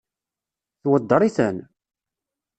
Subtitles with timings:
[0.81, 1.57] Tweddeṛ-iten?